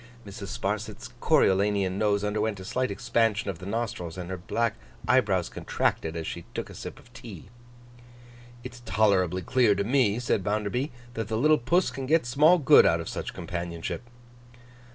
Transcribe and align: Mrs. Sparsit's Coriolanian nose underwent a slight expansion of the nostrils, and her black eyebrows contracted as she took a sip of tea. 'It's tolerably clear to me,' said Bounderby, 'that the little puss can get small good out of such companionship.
Mrs. 0.25 0.47
Sparsit's 0.59 1.09
Coriolanian 1.19 1.99
nose 1.99 2.23
underwent 2.23 2.59
a 2.59 2.65
slight 2.65 2.89
expansion 2.89 3.51
of 3.51 3.59
the 3.59 3.67
nostrils, 3.67 4.17
and 4.17 4.31
her 4.31 4.37
black 4.37 4.73
eyebrows 5.07 5.47
contracted 5.47 6.15
as 6.15 6.25
she 6.25 6.43
took 6.55 6.71
a 6.71 6.73
sip 6.73 6.97
of 6.97 7.13
tea. 7.13 7.49
'It's 8.63 8.81
tolerably 8.83 9.43
clear 9.43 9.75
to 9.75 9.83
me,' 9.83 10.17
said 10.17 10.43
Bounderby, 10.43 10.91
'that 11.13 11.27
the 11.27 11.37
little 11.37 11.59
puss 11.59 11.91
can 11.91 12.07
get 12.07 12.25
small 12.25 12.57
good 12.57 12.83
out 12.87 12.99
of 12.99 13.07
such 13.09 13.31
companionship. 13.35 14.01